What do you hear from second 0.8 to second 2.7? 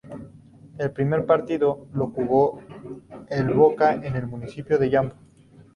primer partido lo jugó